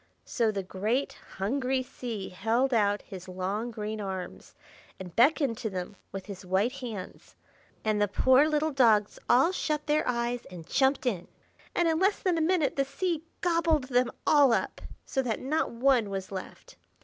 [0.25, 4.55] So the great hungry Sea held out his long, green arms,
[4.99, 7.35] and beckoned to them with his white hands;
[7.85, 11.27] and the poor little dogs all shut their eyes and jumped in,
[11.75, 15.69] and in less than a minute the Sea gobbled them all up, so that not
[15.69, 16.77] one was left.